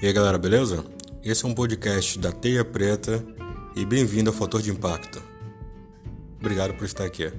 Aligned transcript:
E 0.00 0.06
aí 0.06 0.12
galera, 0.12 0.38
beleza? 0.38 0.84
Esse 1.24 1.44
é 1.44 1.48
um 1.48 1.54
podcast 1.54 2.20
da 2.20 2.30
Teia 2.30 2.64
Preta 2.64 3.24
e 3.74 3.84
bem-vindo 3.84 4.30
ao 4.30 4.36
Fator 4.36 4.62
de 4.62 4.70
Impacto. 4.70 5.20
Obrigado 6.38 6.74
por 6.74 6.84
estar 6.84 7.04
aqui. 7.04 7.32